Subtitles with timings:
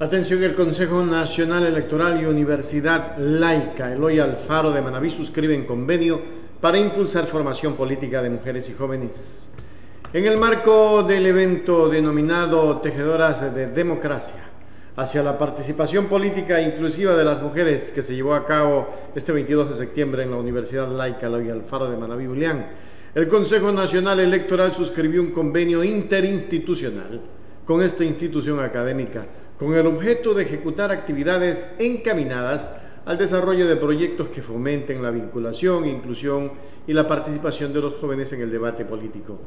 [0.00, 6.20] Atención, el Consejo Nacional Electoral y Universidad Laica Eloy Alfaro de Manaví suscriben convenio
[6.60, 9.50] para impulsar formación política de mujeres y jóvenes.
[10.12, 14.44] En el marco del evento denominado Tejedoras de Democracia
[14.94, 19.70] hacia la participación política inclusiva de las mujeres que se llevó a cabo este 22
[19.70, 22.68] de septiembre en la Universidad Laica Eloy Alfaro de Manaví Julián,
[23.16, 27.20] el Consejo Nacional Electoral suscribió un convenio interinstitucional
[27.64, 29.26] con esta institución académica
[29.58, 32.70] con el objeto de ejecutar actividades encaminadas
[33.06, 36.52] al desarrollo de proyectos que fomenten la vinculación, inclusión
[36.86, 39.38] y la participación de los jóvenes en el debate político.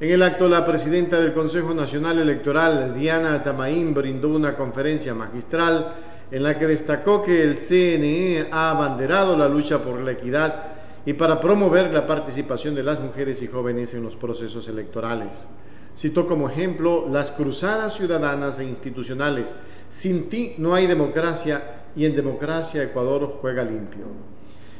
[0.00, 5.94] En el acto, la presidenta del Consejo Nacional Electoral, Diana Tamaín, brindó una conferencia magistral
[6.30, 10.66] en la que destacó que el CNE ha abanderado la lucha por la equidad
[11.06, 15.48] y para promover la participación de las mujeres y jóvenes en los procesos electorales.
[15.98, 19.56] Citó como ejemplo las cruzadas ciudadanas e institucionales.
[19.88, 24.04] Sin ti no hay democracia y en democracia Ecuador juega limpio.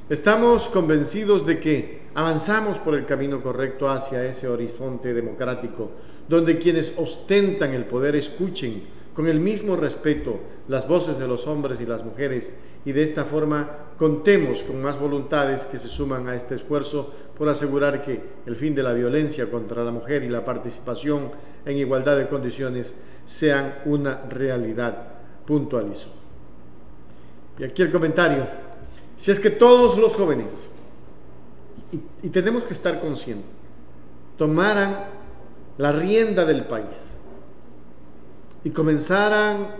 [0.08, 5.90] Estamos convencidos de que avanzamos por el camino correcto hacia ese horizonte democrático,
[6.28, 8.84] donde quienes ostentan el poder escuchen
[9.18, 10.38] con el mismo respeto
[10.68, 12.52] las voces de los hombres y las mujeres
[12.84, 17.48] y de esta forma contemos con más voluntades que se suman a este esfuerzo por
[17.48, 21.32] asegurar que el fin de la violencia contra la mujer y la participación
[21.66, 22.94] en igualdad de condiciones
[23.24, 25.08] sean una realidad,
[25.44, 26.10] puntualizó.
[27.58, 28.46] Y aquí el comentario,
[29.16, 30.70] si es que todos los jóvenes,
[31.90, 33.50] y, y tenemos que estar conscientes,
[34.36, 35.06] tomaran
[35.76, 37.18] la rienda del país,
[38.64, 39.74] y comenzaran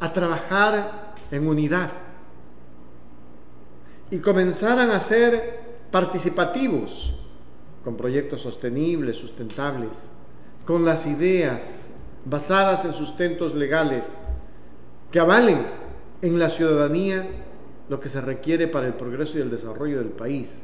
[0.00, 1.90] a trabajar en unidad
[4.10, 7.14] y comenzaran a ser participativos
[7.84, 10.08] con proyectos sostenibles, sustentables,
[10.64, 11.90] con las ideas
[12.24, 14.14] basadas en sustentos legales
[15.10, 15.66] que avalen
[16.20, 17.26] en la ciudadanía
[17.88, 20.62] lo que se requiere para el progreso y el desarrollo del país,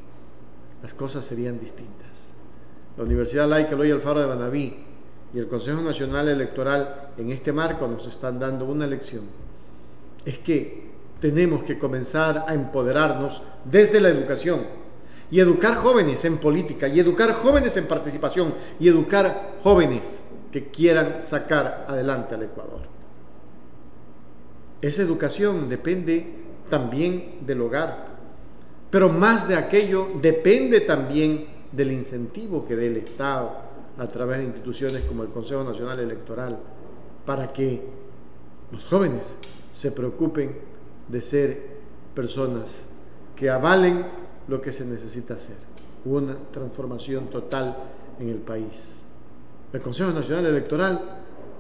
[0.83, 2.33] las cosas serían distintas.
[2.97, 4.85] La Universidad Laica Eloy Alfaro de Banaví
[5.35, 9.23] y el Consejo Nacional Electoral en este marco nos están dando una lección.
[10.25, 10.85] Es que
[11.21, 14.61] tenemos que comenzar a empoderarnos desde la educación
[15.33, 21.21] y educar jóvenes en política y educar jóvenes en participación y educar jóvenes que quieran
[21.21, 22.83] sacar adelante al Ecuador.
[24.81, 26.27] Esa educación depende
[26.71, 28.05] también del hogar,
[28.89, 33.64] pero más de aquello depende también del incentivo que dé el Estado
[33.99, 36.59] a través de instituciones como el Consejo Nacional Electoral
[37.25, 37.83] para que
[38.73, 39.37] los jóvenes
[39.73, 40.57] se preocupen
[41.09, 41.63] de ser
[42.15, 42.87] personas
[43.37, 44.05] que avalen
[44.49, 45.57] lo que se necesita hacer,
[46.05, 47.77] una transformación total
[48.19, 48.99] en el país.
[49.73, 51.01] El Consejo Nacional Electoral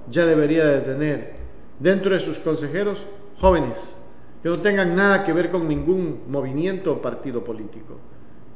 [0.09, 1.33] ya debería de tener
[1.79, 3.07] dentro de sus consejeros
[3.39, 3.97] jóvenes
[4.43, 7.97] que no tengan nada que ver con ningún movimiento o partido político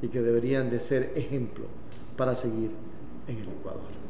[0.03, 1.65] y que deberían de ser ejemplo
[2.17, 2.71] para seguir
[3.29, 4.08] en el Ecuador.